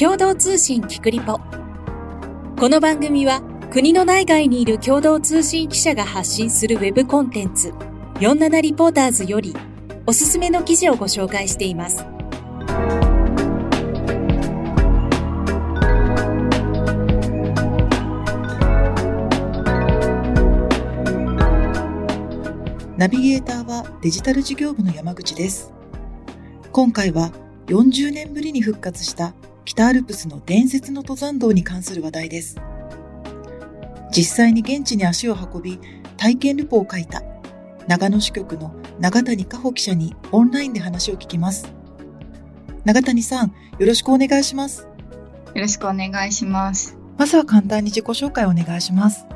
[0.00, 1.40] 共同通信キクリポ。
[2.56, 3.42] この番組は
[3.72, 7.70] 国の内外にいる共同通信記者が発信するウェブコンテンツ
[8.20, 9.56] 47リポーターズより
[10.06, 12.04] おすすめの記事をご紹介しています。
[22.96, 25.72] ナビゲーターはデジタル事業部の山口です。
[26.70, 27.32] 今回は
[27.66, 29.34] 40年ぶりに復活した
[29.68, 32.56] 北アルプスの伝説の登山道に関する話題です。
[34.10, 35.78] 実際に現地に足を運び、
[36.16, 37.22] 体験ルポを書いた
[37.86, 41.70] 長野支局の長谷加穂記者にオンラインで話を聞きます。
[42.86, 44.88] 長谷さん、よろしくお願いします。
[45.54, 46.96] よろしくお願いします。
[47.18, 49.26] まずは簡単に自己紹介をお願いします。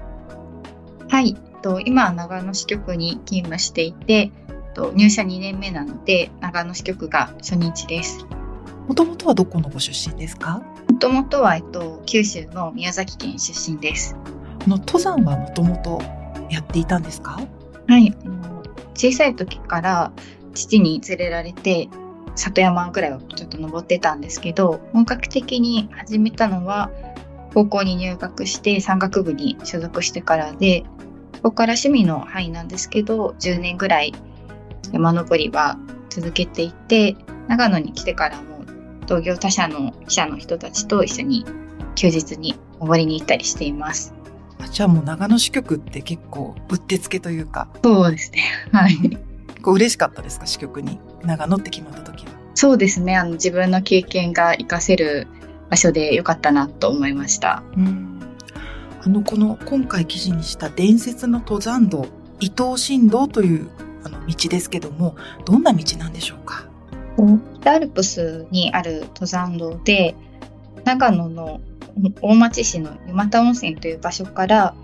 [1.10, 4.32] はい、と今長野支局に勤務していて、
[4.72, 8.24] と入社2年目なので長野支局が初日です。
[8.86, 10.62] もともとはどこのご出身ですか？
[10.90, 14.16] もともとは、えっと、九州の宮崎県出身です。
[14.66, 16.00] の登山はもともと
[16.50, 17.40] やっていたんですか？
[17.88, 18.14] はい。
[18.94, 20.12] 小さい時から
[20.54, 21.88] 父に連れられて
[22.34, 26.90] 里山ぐらいをちょっと登ってたんですけど本格的に始めたのは
[27.54, 30.84] 高校に入学して山岳部に所属してからで
[31.36, 34.14] そこから趣味の範囲なんですけど10年ぐらい
[34.92, 35.78] 山登りは
[36.10, 37.16] 続けていて
[37.48, 38.51] 長野に来てからも
[39.06, 41.44] 同業他社の記者の人たちと一緒に
[41.94, 44.14] 休日に登りに行ったりしています。
[44.70, 47.68] じゃあもう長野支局って結構うってつけというか。
[47.82, 48.42] そうですね。
[48.72, 48.96] はい。
[49.62, 50.98] こう嬉しかったですか支局に？
[51.24, 52.32] 長野って決まった時は。
[52.54, 53.16] そうですね。
[53.16, 55.26] あの自分の経験が活かせる
[55.70, 57.62] 場所でよかったなと思いました。
[57.76, 58.20] うん。
[59.04, 62.06] あのこの今回記事にした伝説の登山道
[62.40, 63.68] 伊東新道という
[64.04, 66.66] あの道ですけどもどんな道なんでしょうか？
[67.60, 70.14] 北アルプスにある登山道で
[70.84, 71.60] 長野の
[72.20, 74.74] 大町市の湯俣温泉という場所から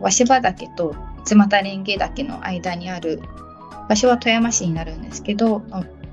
[0.00, 0.94] 鷲場岳と
[1.24, 3.20] 三俣蓮華岳の間にある
[3.88, 5.62] 場所は富山市になるんですけど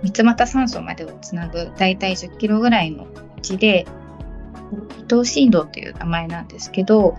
[0.03, 3.07] 三俣山荘までをつなぐ大体10キロぐらいの
[3.41, 3.85] 道で
[4.99, 7.15] 伊東新道という名前なんですけど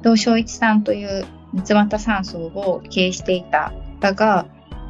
[0.00, 4.46] 伊藤正一さんという三俣山荘を経営していた方が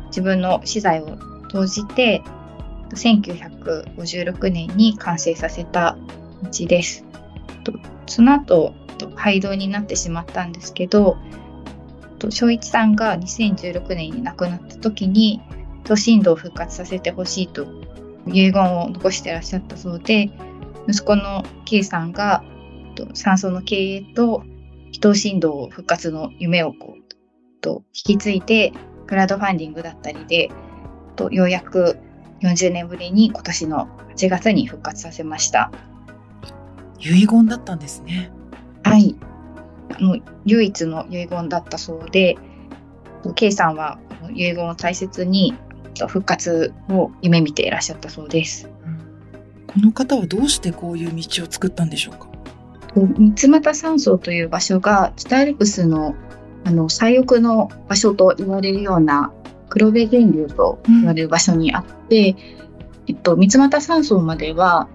[0.08, 1.18] 自分の資材を
[1.50, 2.22] 投じて
[2.90, 5.96] 1956年に完成させた
[6.42, 7.04] 道です。
[8.06, 8.74] その後
[9.14, 11.16] 廃道になってしまったんですけど
[12.28, 15.40] 正一さんが2016年に亡くなった時に
[15.84, 17.66] 都心道を復活させてほしいと
[18.26, 20.30] 遺言を残してらっしゃったそうで
[20.88, 22.44] 息子の K さんが
[23.14, 24.42] 山荘の経営と
[24.90, 27.14] 人振動復活の夢をこう
[27.60, 28.72] と引き継いで
[29.06, 30.50] クラウドファンディングだったりで
[31.16, 31.98] とようやく
[32.40, 35.70] 40年ぶりに今年の8月に復活させました。
[36.98, 38.30] 遺言だったんですね。
[38.82, 39.16] はい。
[39.92, 42.38] あの唯一の遺言だったそうで
[43.34, 43.98] K さんは
[44.32, 45.54] 遺言を大切に
[46.06, 48.70] 復活を夢見ていらっしゃったそうです、
[49.66, 52.28] この方はどうしてこういう道を作ったんでしょうか？
[52.94, 56.14] 三俣山荘という場所が北アルプスの
[56.64, 59.32] あの最奥の場所と言われるような
[59.70, 62.36] 黒部源流と言われる場所にあって、うん、
[63.08, 64.88] えっと、三俣山荘までは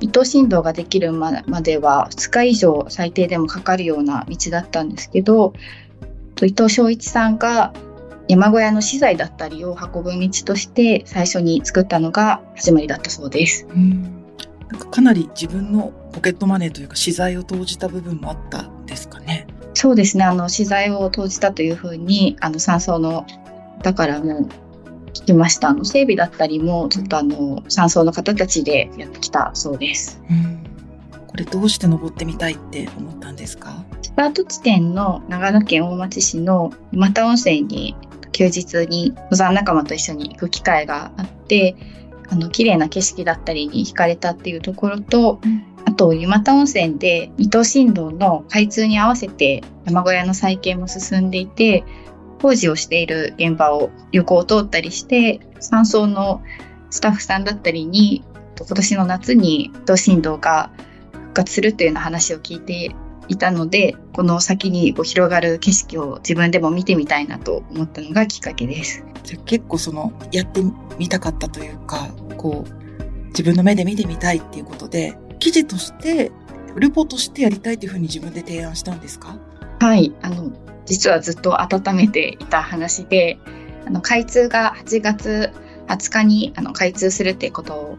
[0.00, 5.52] 伊東振動ができるまでは2日以上最低でもかかるような道だったんですけど
[6.42, 7.72] 伊藤正一さんが
[8.28, 13.66] 山小屋の資材だったりを運ぶ道として最初に作ったのが始まりだったそうです。
[13.70, 14.12] うん
[14.68, 19.46] なんかかなり自分のポケットマネーというか資材を投じた部分もあったんですかね。
[19.74, 20.24] そうですね。
[20.24, 23.26] あの資材を投じたというふうにあの山荘の
[23.86, 24.48] だからもう
[25.12, 25.68] 聞きました。
[25.68, 30.20] あの整備だったりもちょっとあの山荘の方たちでやってきたそうです。
[30.28, 30.64] うん、
[31.28, 33.84] これどうして登ってみたいって思ったんですか？
[34.02, 37.94] スタート地点の長野県大町市の又温泉に
[38.32, 41.76] 休日に登山仲間と一緒に行く機会があって。
[42.28, 51.84] あの綺麗な景色だったりに惹かれたっていうところと、うん、あと湯俣温泉で伊東新道の開通に合わせて山小屋の再建も進んでいて
[52.40, 56.42] 工事をしている現場を横を通ったりして山荘の
[56.90, 58.24] スタッフさんだったりに
[58.58, 60.70] 今年の夏に伊東新道が
[61.12, 62.94] 復活するというような話を聞いて
[63.28, 69.04] いたのでこの先にこう広がる景色を自分でも見てみたいなと思ったのがきっかけです。
[69.24, 70.62] じゃ結構そのやって
[70.98, 76.30] みたかったというかこう自分の目で見てみたいっていうことで記事として
[76.76, 79.36] ルポとしてやりたいというふうに自分で提案したんですか？
[79.86, 80.52] はいあの
[80.84, 83.38] 実はずっと温めていた話で
[83.86, 85.52] あの開通が8月
[85.86, 87.96] 20日にあの開通するってことを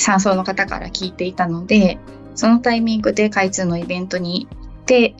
[0.00, 1.98] 山荘の方から聞いていたので、
[2.34, 5.14] そのタイミングで開通のイベントに行って、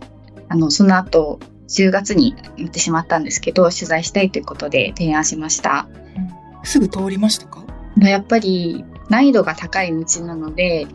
[0.49, 5.87] あの、その後、10月になってしまったんですけど、取材したいということで提案しました。
[6.17, 7.63] うん、すぐ通りましたか？
[7.99, 10.87] やっぱり難易度が高い道なので、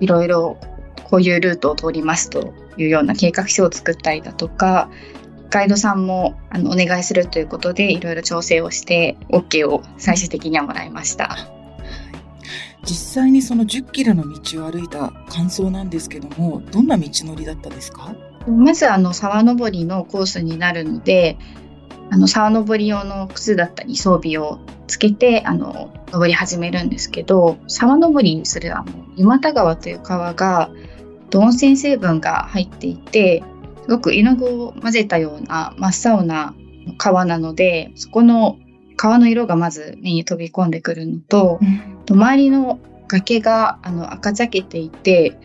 [0.00, 0.58] いろいろ
[1.04, 4.90] こういうルートを通りますというような計画書を作ったりだとか、
[5.50, 11.36] ガイドさんもあのお願いするということでいろいろ調整をして OK を最終的にはもらいました。
[12.82, 18.14] 実際にその10キロの道を歩いた感想なんですけども、どんな道のりだったですか？
[18.48, 21.36] まずあの沢登りのコースになるので、
[22.10, 30.70] あの沢登り用の靴だったり装備をつけてあの登り始めるんですけど、沢登りするあの湯俣川という川が
[31.38, 33.42] 温泉成分が入っていて、
[33.82, 36.54] すごく絵の具を混ぜたような真っ青な
[36.98, 38.58] 川なので、そこの
[38.96, 42.78] 川の色がまず目に飛び込んでくるのと、うん、周りの
[43.08, 45.38] 崖があの赤茶けていて、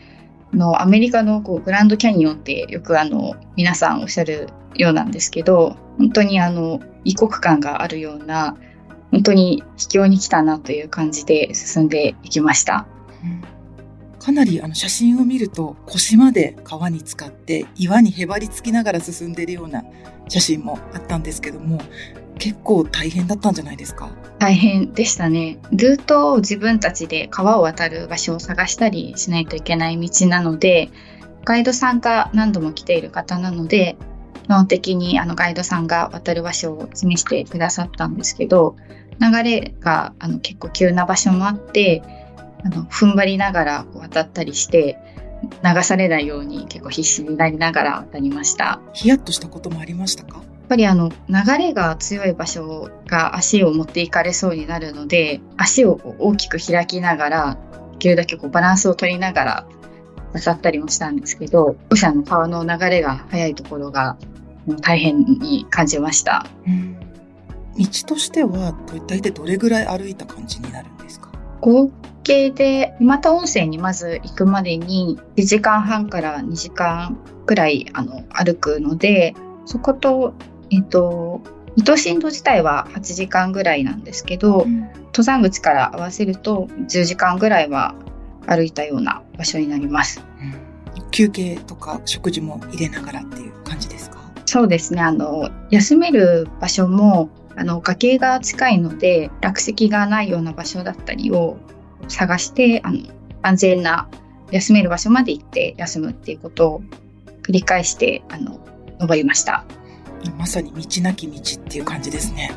[0.54, 8.58] のアメリカのこうグランドキャニオンってよくあの皆さんおっしゃるようなんですけど、本当にあの異国感があるような、
[9.12, 12.88] 本当に秘境に来たなという感じで進んでいきました。
[13.24, 13.55] うん
[14.26, 19.84] かなりあの写真を見ると腰まで川に浸かって岩にへばりつきながら進んでいるような
[20.30, 21.80] 写真もあったんですけども
[22.40, 24.10] 結構大変だったんじゃないですか？
[24.40, 25.60] 大変でしたね。
[25.74, 30.90] ずっと自分たちで川を渡る場所を探したりしないといけない道なので
[31.44, 33.96] ガイドさんが何度も来ている方なので
[34.46, 38.76] 基本的にあのガイドさんが渡る場所を示してくださったんですけど
[39.22, 42.02] 流れがあの結構急な場所もあって
[42.66, 44.98] あの踏ん張りながら渡ったりして
[45.64, 48.82] 流されないように結構必死になりながら渡りました。
[48.94, 50.38] ヒヤッとしたこともありましたか？
[50.38, 57.58] やっぱりあの流れが強い場所が足を持っていかれそうになるので足を大きく開きながら
[57.92, 59.68] できるだけこうバランスを取りながら
[60.34, 64.18] 渡ったりもしたんですけど土砂の川の流れが速いところが
[64.82, 67.00] 大変に感じました、うん、
[67.78, 68.76] 道としては
[69.08, 71.30] 大体どれぐらい歩いた感じになるんですか？
[71.66, 71.90] 合
[72.22, 77.18] 計で今田温泉にまず行くまでに1時間半から2時間
[77.48, 79.34] くらいあの歩くので
[79.66, 80.36] そこと、
[80.70, 81.42] えっと、
[81.76, 87.96] 糸新道自体は8時間ぐらいなんですけど、うん、登山口から合わせると10時間ぐらいは
[88.46, 90.24] 歩いたような場所になります。
[90.96, 94.20] うん、休憩とか食事も入れながらっていう感じですか？
[94.46, 95.02] そうですね。
[95.02, 101.58] あの休める場所もあの崖が近いので落石がないような場所だったりを
[102.08, 103.00] 探してあの
[103.42, 104.10] 安全な
[104.52, 106.82] 休める場所まで行って休むっていうことを
[107.44, 108.60] 繰り返してあの
[109.00, 109.66] 登りました。
[110.38, 112.52] まさに道なき道っていう感じですね。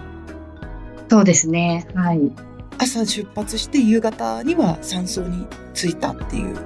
[1.11, 1.87] そうですね。
[1.95, 2.33] はい。
[2.79, 6.57] 朝出発して夕方には山荘に着いたっていう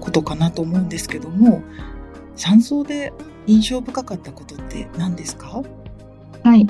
[0.00, 1.62] ことかなと思うんですけども
[2.36, 3.12] 山荘で
[3.46, 5.62] 印象深かったことって何ですか？
[6.44, 6.68] はい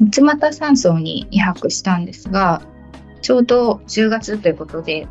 [0.00, 2.62] 三俣山荘に2泊したんですが
[3.26, 5.08] ちょうど10月ということで、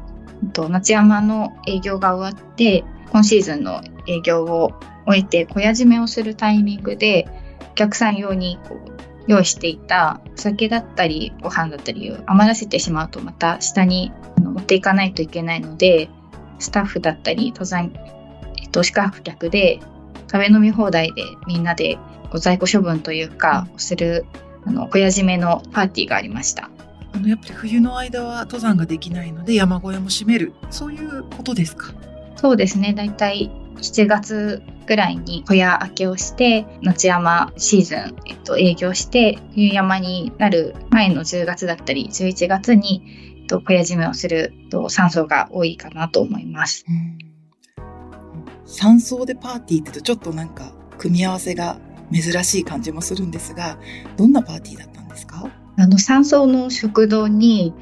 [0.70, 4.72] 夏山の営業が終わって、今シーズンの営業を
[5.06, 7.28] 終えて小屋締めをするタイミングで、
[7.72, 8.92] お客さん用にこう
[9.28, 16.10] 用意していたお酒だったりご飯だったりを余らせてしまうとまた下に持っていかないといけないので、
[16.60, 17.92] スタッフだったり登山、
[18.62, 19.80] えっと、宿泊客で
[20.32, 21.98] 食べ飲み放題でみんなで
[22.36, 24.26] 在庫処分というか、する
[24.66, 26.70] あの小屋締めのパーティーがありました。
[27.14, 31.94] あのやっぱり冬の間は登山ができないので山小屋も閉めるそういうことですか？
[32.36, 43.04] そうですねだいたい7月ぐらいに小屋開けをして夏山シーズン、えっと、営業して冬山になる前の10月だったり11月に、
[43.42, 46.86] えっと、小屋締めをすると酸素が多いかなと思います。
[48.66, 51.78] 山荘でパーティーってとちょっとなんか組み合わせが
[52.12, 53.78] 珍しい感じもするんですが
[54.18, 55.50] どんなパーティーだったんですか？
[55.78, 57.74] あの山荘の食堂に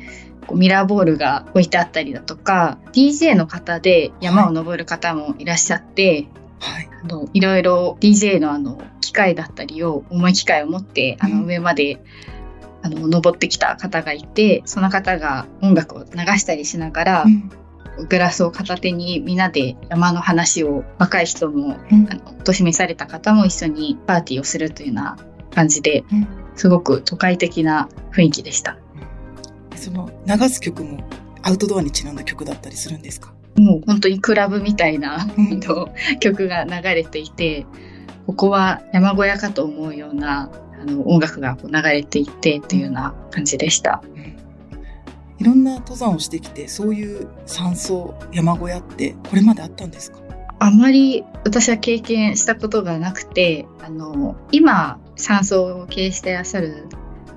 [0.52, 6.28] ミラーボールが置いてあったりだとか DJ の方で山を登る方もいらっしゃって、
[6.60, 12.04] はい、あのいろいろ DJ のあの機械だったりを重い機械を持ってあの上まで、
[12.82, 17.50] あの登ってきた方がいてその方が音楽を流したりしながら、うん
[18.10, 25.18] グラスを片手にみんなで山の話を若い人も、うん、あの年召された方も一緒にパーティーをするというような
[25.54, 28.78] 感じで、うん、すごく都会的な雰囲気でした。
[29.76, 31.08] その流す曲も
[31.42, 33.34] アウトドアにちなんだ曲だったりするんですか？
[33.56, 35.60] もう本当にクラブみたいな、うん、
[36.20, 37.68] 曲が流れていて、
[38.26, 40.50] ここは山小屋かと思うような
[40.82, 44.02] あの音楽がこう流れていてっていうような感じでした。
[45.40, 50.20] いろんな登山をしてきて、そういう山荘、山小屋ってこれまであったんですか？
[50.60, 56.88] あまり私は経験したことがなくて、あの、今、山荘を経営していらっしゃる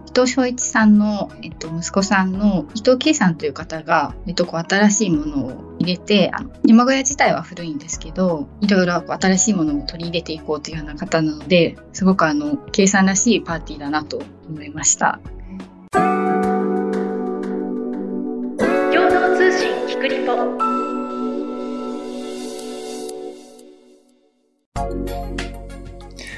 [0.07, 15.21] 伊藤昭一さんの、えっと、息子さんの伊藤圭さんという方が、えっと、こう新しいものを入れてあの山小屋自体は古いんですけどいろいろこう新しいものを取り入れていこうというような方なのですごくあの圭さんらしいパーティーだなと思いました。
[19.97, 20.33] キクリポ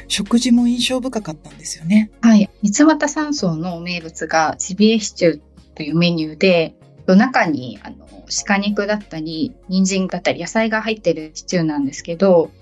[0.07, 2.12] 食事も印象深かったんですよね。
[2.21, 2.49] はい。
[2.62, 5.41] 三俣山荘の名物がジビエシチュー
[5.75, 6.77] というメニューで、
[7.09, 8.07] 中にあの
[8.47, 12.53] 鹿肉だったり、人参だったり野菜が入ってるシチューなんですけど、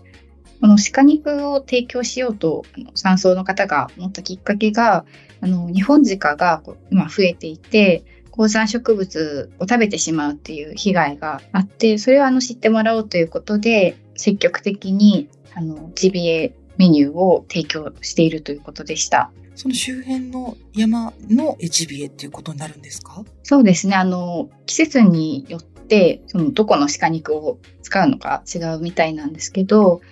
[0.62, 5.04] この鹿肉を提供しようとあの山荘の方が思ったきっかけが、
[5.42, 8.02] あの日本鹿が今増えていて、
[8.36, 19.30] 高山植物を食べてしまうっていう被害があって、それをあの知ってもらおうということで、積極的にあのジビエメニューを提供しているということでした。
[19.54, 23.24] その周辺の山のエチビエっていうことになるんですか？
[23.42, 23.94] そうですね。
[23.94, 30.02] あの、季節によって、そのどこの鹿肉を使うのか違うみたいなんですけど、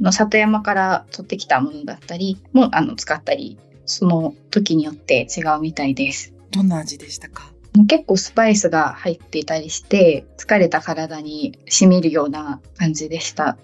[0.00, 6.32] の里山から取ってきたものだったりもあの使ったり、その時によって違うみたいです。
[6.52, 7.52] どんな味でしたか？
[7.88, 13.56] 結構スパイスが入っていたりして、疲れた体に染みるような感じでした。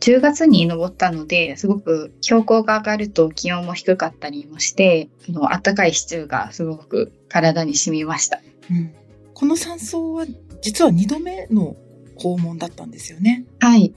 [0.00, 8.40] 10月に登ったので、すごく標高が上がると気温も低かったりもして、あの暖かいシチューがすごく体に染みました。
[8.70, 8.94] うん、
[9.34, 10.26] この山荘は
[10.62, 11.76] 実は2度目の
[12.16, 13.44] 訪問だったんですよね。
[13.58, 13.94] はい。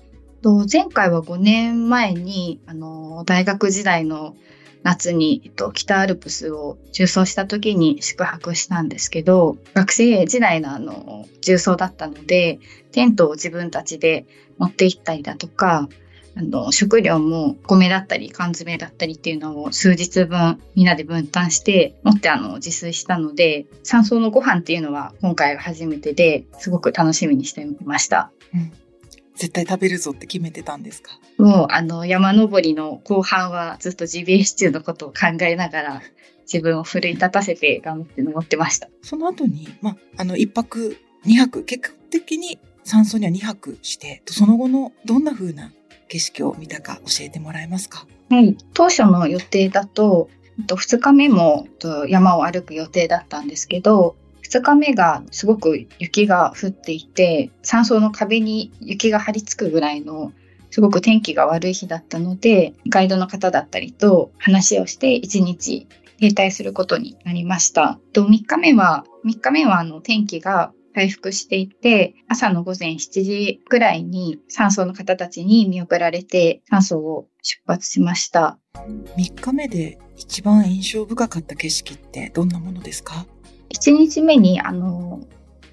[0.70, 4.36] 前回は5年前にあの大学時代の
[4.84, 12.60] 夏に、えっと、北アルプスを重走した時に宿泊したんですけど、学生時代のあの、重走だったので、
[12.92, 14.26] テントを自分たちで
[14.58, 15.88] 持って行ったりだとか、
[16.36, 28.32] あの、食料も米だったり缶詰だったりっていうのを数日分みんなで分担して持ってあの自炊したので、山荘のご飯っていうのは今回が初めてですごく楽しみにしていました。
[28.54, 28.83] うん
[29.36, 31.20] 絶対食べるぞって決めてたんですか？
[31.38, 36.02] もうあの山登りの後半はずっとジビエシチューのことを考えながら
[36.44, 38.90] 自分を奮い立たせて頑張って登ってました。
[39.02, 45.72] その後に、まあ、あの一泊二泊結果的に山荘には2泊してその後のどんな風な
[46.10, 48.06] 景色を見たか教えてもらえますか？
[48.30, 50.30] はい、当初の予定だと
[50.68, 51.68] 2日目も
[52.08, 54.16] 山を歩く予定だったんですけど
[54.54, 60.32] 2日目がすごく雪が降っていて山荘の壁に雪が張り付くぐらいの
[60.70, 65.88] すごく天気が悪い日だったのでガイドの方だったりと話をして1日
[66.20, 68.00] 停滞することになりました。
[68.14, 78.60] と3日目は3日目はあの天気が回復していて、朝の午前7時くらいに酸素の方たちに見送られて酸素を出発しました。
[79.18, 83.26] 3日目で一番印象深かった景色ってどんなものですか？
[83.74, 85.22] ?1 日目にあの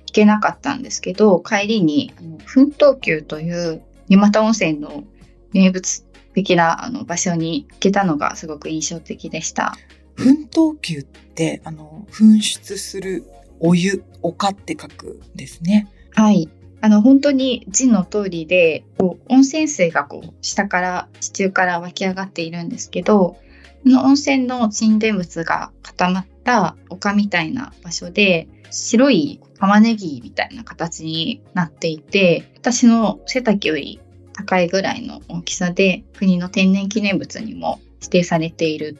[0.07, 5.05] 行けなかったんですけど、帰りにあの奮闘宮という湯俣温泉の
[5.53, 6.05] 名物
[6.35, 9.75] 的なあの場所に行けたのがすごく印象的でした。
[10.15, 13.25] 奮闘宮ってあの噴出する
[13.61, 15.89] お湯、おかって書くですね。
[16.15, 16.49] はい。
[16.81, 23.41] あの、本当に字の通りで、こう温泉水がこう、下から、地中から湧き上がっているんですけど、こ
[23.85, 34.01] の温泉の沈殿物が固まった丘みたいな場所で、白い玉ねぎみたいな形になっていて、私の背丈より
[34.33, 38.99] 高いぐらいの大きさで、国の天然記念物にも指定されている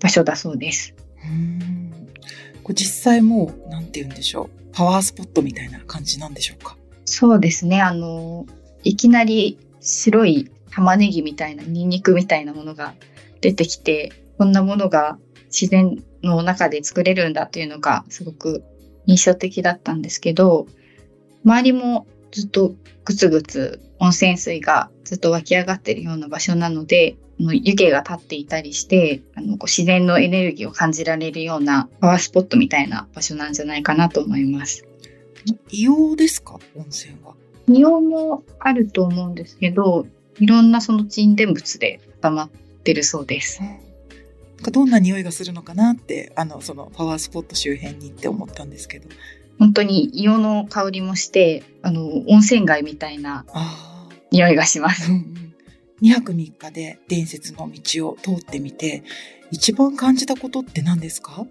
[0.00, 0.94] 場所だそうです。
[1.24, 1.92] うん
[2.62, 4.50] これ実際もう、なんて言うんでしょう。
[4.72, 6.76] パワースポットみたいな感じなんでしょうか？
[7.04, 7.80] そうですね。
[7.80, 8.44] あの、
[8.82, 12.94] いきなり白い玉ねぎみたいな、ニンニクみたいなものが
[13.46, 18.64] 出てきて、こんなものが自然の中で作れるんだっていうのがすごく
[19.06, 20.66] 印象的だったんですけど、
[21.44, 22.74] 周りもずっと
[23.04, 34.84] ぐつぐつ温泉水がずっと湧き上がってるような場所なので、の湯気が立っていたりして、あのこう自然のエネルギーを感じられるようなパワースポットみたいな場所なんじゃないかなと思います。
[35.68, 36.58] 硫黄ですか？
[36.74, 37.34] 温泉は。
[37.68, 40.06] 硫黄もあると思うんですけど、
[40.40, 42.50] いろんなその沈殿物で固まっ
[42.86, 43.60] てるそうです。
[44.72, 49.08] どんな匂いがするのかなって、あの、そのパワースポット周辺に行って思ったんですけど。
[49.58, 53.44] 本当に硫黄の香りもして、あの、温泉街みたいな
[54.30, 55.10] 匂いがします。
[55.10, 55.42] うんうん
[56.02, 59.02] 2泊3日で伝説の道を通ってみて、
[59.50, 61.46] 一番感じたことって何ですか？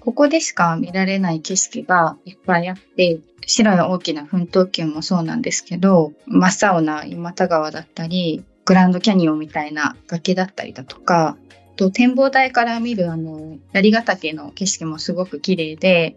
[0.00, 11.38] ここでしか見られない景色がいっぱいあって、白い大きな奮闘球もそうなんですけど、真っ青な今田川だったり、グランドキャニオンみたいな崖だったりだとか、
[11.76, 16.16] と展望台から見るあの、槍ヶ岳の景色もすごく綺麗で、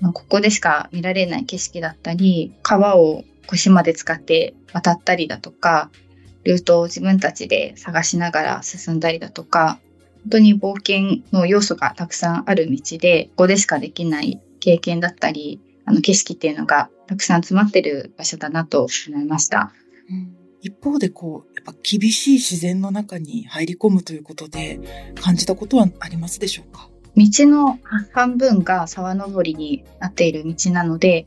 [0.00, 5.90] まここでしか見られない景色だったり、川を腰まで使って渡ったりだとか、
[6.44, 9.78] ルートを自分たちで探しながら進んだりだとか、
[10.22, 19.70] 本当に冒険の要素がたくさんある道で、ここでしかできない経験だったり、あの景色っていうのがたくさん詰まってる場所だなと思いました。
[20.08, 26.88] うん一方でこう、ぱ厳しい自然の中に入り込むということで感じたことはありますでしょうか？
[27.16, 27.78] 道の
[28.12, 31.26] 半分が沢登りになっている道なので、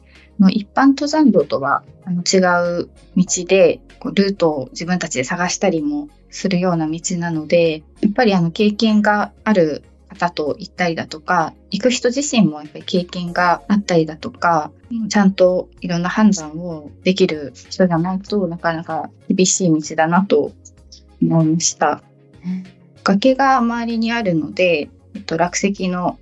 [0.50, 3.80] 一般登山道とは違う道で、
[4.14, 9.84] ルートを自分たちで探したりもするような道なので、やっぱりあの経験がある
[10.18, 14.72] 方と行ったりだとか、行く人自身もやっぱり経験があったりだとか、
[15.10, 20.52] ちゃんといろんな判断をできる人じゃないとなかなか厳しい道だなと
[21.22, 22.02] 思いました。
[23.04, 26.20] 崖が周りにあるので、えっと、落石の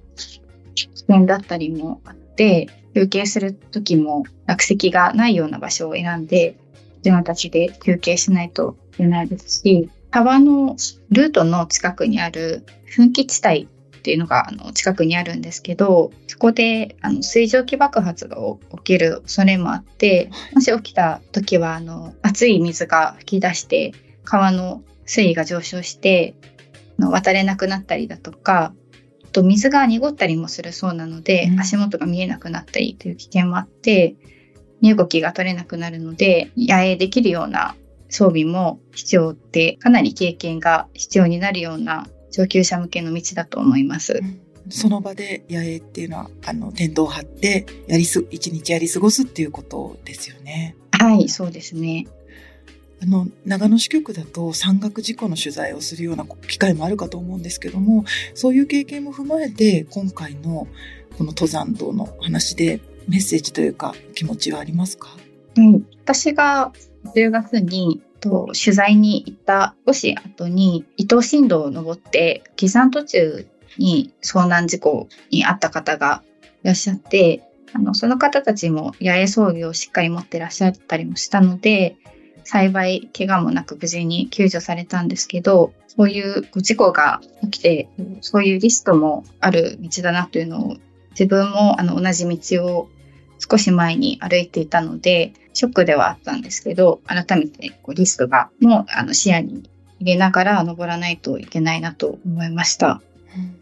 [0.75, 6.57] 危険だったりもあって、休憩する時も落石がないような場所を選んで、
[6.97, 10.75] 自分たちで休憩しないといけないですし、川の
[11.09, 12.65] ルートの近くにある
[12.97, 13.67] 噴気地帯
[14.05, 18.37] っていうのがあの近くにあるんですけど、そこであの水蒸気爆発が
[18.77, 23.93] 起きる恐れもあって、もし起きた時はあの熱い水が噴き出して、
[24.23, 26.35] 川の水位が上昇して
[26.99, 28.75] 渡れなくなったりだとか、
[29.31, 34.15] と水が濁ったりもするそうなので、うん、足元が見えなくなったりという危険もあって、
[34.81, 37.73] 身動きが取れなくなるので、野営できるような
[38.09, 44.21] 装備も必要で、かなり経験が必要になるような上級者向けの道だと思います。
[44.69, 50.75] その場で野営っていうのは、あの、テントを張って、やりす、一日やり過ごすっていうことですよね。
[50.91, 52.07] はい、そうですね。
[53.01, 60.67] あの、長野支局だと山岳事故の取材をするような機会もあるかと思うんですけども、そういう経験も踏まえて、今回の
[61.17, 65.15] この登山道の話でメッセージというか気持ちはありますか？
[65.57, 66.73] うん、私が
[67.15, 76.23] 10月にと取材に行った少し後に伊東新道を登って下山途中に遭難事故に遭った方が
[76.63, 81.97] いらっしゃってあのその方たちも野営装備をしっかり持ってらっしゃったりもしたので
[82.43, 87.89] 幸い怪我もなく無事に救助されたんですけどそういう事故が起きて
[88.21, 90.77] そういうリスクもある道だなというのを
[91.11, 92.89] 自分もあの同じ道を
[93.39, 99.69] 少し前に歩いていたので、ショックではあったんですけど、改めてこうリスクがもあの視野に
[99.99, 103.01] 入れながら登らないといけないなと思いました。
[103.37, 103.55] うん、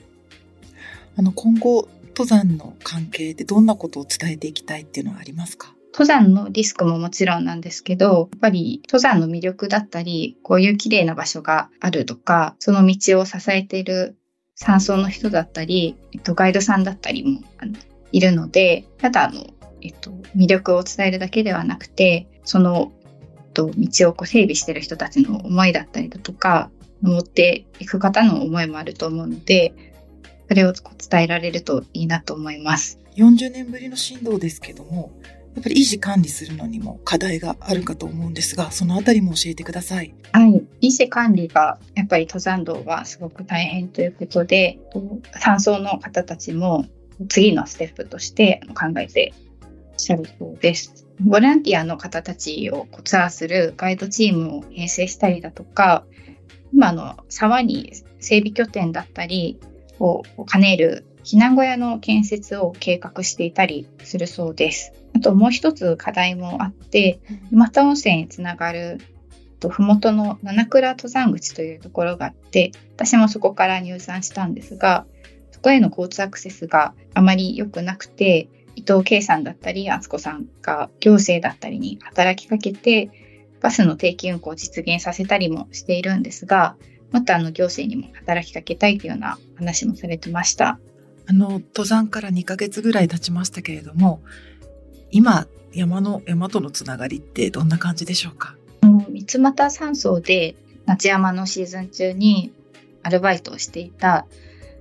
[1.17, 5.73] あの今後登山の関係でどんなことを伝えていきたいっていうのはありますか？
[5.93, 14.17] 登山のリスクももちろんなんですけど、やっぱり登山の魅力だったり、こういう綺麗な場所があるとか、その道を支えている
[14.55, 17.41] 山荘の人だったり、えっと、ガイドさんだったりも
[18.11, 19.45] いるので、ただあの、
[19.83, 22.93] えっと、魅力を伝えるだけではなくて、その、
[23.37, 26.71] えっと、道をこう整備してる人たちの思いだったりだとか、
[27.03, 29.73] 登っていく方の思いもあると思うので、
[30.47, 32.99] それを伝えられるといいなと思います。
[33.17, 35.11] 40年ぶりの振動ですけども、
[35.55, 40.13] やっぱり維持管理するのにも課題があるかと思うんですが、そのあたりも教えてください。
[40.31, 40.63] はい。
[40.81, 44.79] 維持管理がやっぱり登山道はすごく大変ということで、
[45.39, 46.85] 山荘の方たちも
[47.29, 49.33] 次のステップとして考えて
[50.03, 51.07] しゃるそうです。
[51.19, 56.05] ボランティアの方たちをツアーするガイドチームを編成したりだとか、
[56.73, 59.59] 今の沢に整備拠点だったり
[59.99, 64.91] を兼ねる避難小屋の建設を計画していたりするそうです。
[65.15, 67.19] あともう一つ課題もあって、
[67.51, 68.99] 沼田温泉につながる
[69.69, 75.05] ふもとの七倉登山口というところがあって、私もそこから入山したんですが、
[75.51, 83.09] そこへの交通アクセスがあまり良くなくて、伊藤圭さんだったり、敦子さんが行政だったりに働きかけて、
[83.61, 86.75] バスの定期運行を実現させたりもしているんですが、
[87.11, 90.79] またあの行政にも働きかけたいというような話もされてました。
[91.25, 94.21] あの、登山から2ヶ月ぐらい経ちましたけれども、
[95.11, 98.55] 今、山の、山とのつながりってどんな感じでしょうか？
[98.81, 100.55] 三俣山荘で
[100.85, 102.51] 夏山のシーズン中に
[103.01, 104.25] アルバイトをしていた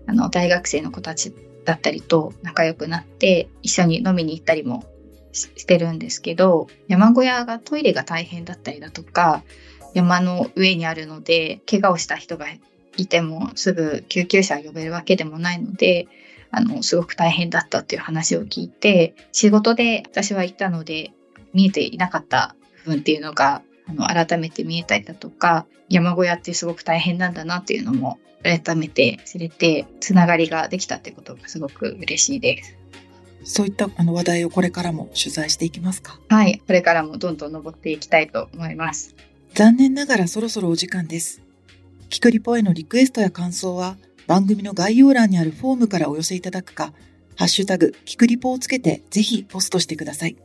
[0.06, 1.32] あの大学生の子たち
[1.64, 4.84] だったりと仲良くなって一緒に飲みに行ったりも
[5.32, 9.42] してるんですけど山小屋がトイレが大変だったりだとか
[9.94, 12.46] 山の上にあるので怪我をした人が
[12.96, 16.08] いてもすぐ救急車を呼べるわけでもないので
[16.54, 21.12] あの、すごく大変だったっていう話を聞いて、仕事で私は行ったので、
[21.54, 32.76] 見えていなかった部分っていうのが、あの、改めて見えたりだとか、山小屋ってすごく大変なんだなっていうのも、改めて知れて、つながりができたってことがすごく嬉しいです。
[33.44, 36.20] そういったあの話題をこれからも取材していきますか？
[36.28, 39.16] はい、これからもどんどん登っていきたいと思います。
[39.54, 41.42] 残念ながらそろそろお時間です。
[42.08, 43.96] キクリポへのリクエストや感想は
[44.28, 46.92] 番組の概要欄にあるフォームからお寄せいただくか、
[47.36, 50.36] ハッシュタグ、キクリポをつけてぜひポストしてください。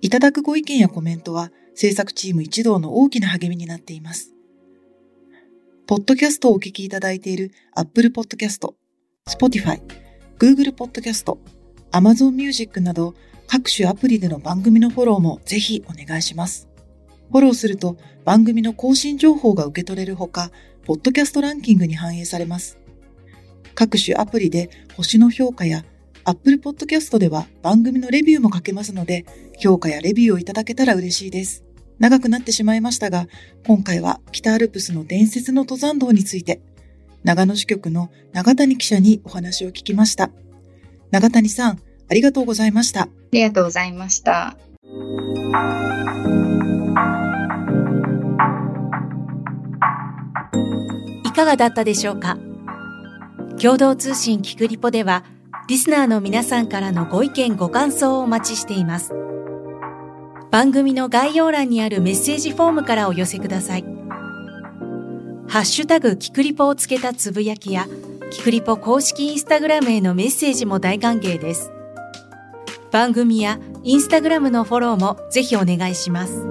[0.00, 4.34] いただくご意見やコメントは制作チーム一同の大きな励みになっています。
[5.86, 8.74] ポッドキャストをお聞きいただいている Apple Podcast、
[9.26, 9.80] Spotify、
[10.38, 11.38] Google Podcast、
[11.92, 13.14] Amazon Music など
[13.46, 16.68] 各種アプリでの番組のフォローもぜひお願いします。
[17.30, 20.50] フォローすると番組の更新情報が受け取れるほか、
[20.84, 22.78] ポッドキャストランキングに反映されます。
[23.74, 25.86] 各種アプリで星の評価や
[26.24, 29.24] Apple Podcast では番組のレビューも書けますので、
[29.58, 31.64] 評価やレビューをいただけたら嬉しいです。
[32.00, 33.28] 長くなってしまいましたが、
[33.66, 36.60] 今回は北アルプスの伝説の登山道について、
[37.22, 40.30] 長野支局の長谷記者にお話を聞きました。
[41.10, 43.02] 長谷さん、ありがとうございました。
[43.02, 44.56] ありがとうございました。
[51.24, 52.38] いかがだったでしょうか？
[53.60, 55.24] 共同通信キクリポでは、
[55.68, 59.12] リスナーの皆さんからのご意見ご感想をお待ちしています。
[60.50, 63.84] 番組の概要欄にあるメッセージフォームからお寄せください。
[65.46, 67.86] ハッシュタグキクリポをつけたつぶやきや、
[68.30, 71.72] キクリポ公式インスタグラムへのメッセージも大歓迎です。
[72.90, 76.44] 番組やインスタグラムのフォローもぜひお願いします。